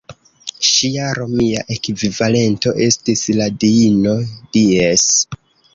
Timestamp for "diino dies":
3.67-5.11